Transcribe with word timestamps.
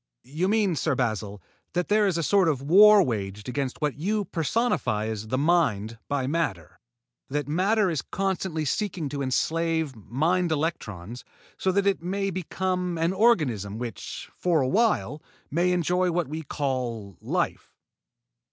"You 0.23 0.47
mean, 0.47 0.75
Sir 0.75 0.95
Basil, 0.95 1.43
that 1.73 1.87
there 1.87 2.07
is 2.07 2.17
a 2.17 2.23
sort 2.23 2.47
of 2.49 2.59
war 2.63 3.03
waged 3.03 3.47
against 3.47 3.81
what 3.83 3.97
you 3.99 4.25
personify 4.25 5.05
as 5.05 5.27
the 5.27 5.37
Mind 5.37 5.99
by 6.07 6.25
matter; 6.25 6.79
that 7.29 7.47
matter 7.47 7.87
is 7.87 8.01
constantly 8.01 8.65
seeking 8.65 9.09
to 9.09 9.21
enslave 9.21 9.95
mind 9.95 10.51
electrons, 10.51 11.23
so 11.55 11.71
that 11.73 11.85
it 11.85 12.01
may 12.01 12.31
become 12.31 12.97
an 12.97 13.13
organism 13.13 13.77
which, 13.77 14.27
for 14.35 14.61
awhile, 14.61 15.21
may 15.51 15.71
enjoy 15.71 16.09
what 16.11 16.27
we 16.27 16.41
call 16.41 17.15
life?" 17.21 17.71